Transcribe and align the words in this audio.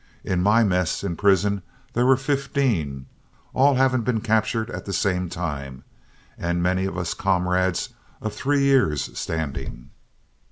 In 0.23 0.41
my 0.41 0.63
mess 0.63 1.03
in 1.03 1.15
prison 1.15 1.61
there 1.93 2.07
were 2.07 2.17
fifteen, 2.17 3.05
all 3.53 3.75
having 3.75 4.01
been 4.01 4.19
captured 4.19 4.71
at 4.71 4.85
the 4.85 4.93
same 4.93 5.29
time, 5.29 5.83
and 6.39 6.63
many 6.63 6.85
of 6.85 6.97
us 6.97 7.13
comrades 7.13 7.89
of 8.19 8.33
three 8.33 8.61
years' 8.63 9.15
standing. 9.15 9.91